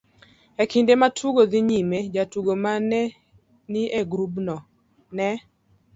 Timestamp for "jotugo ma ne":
2.13-3.01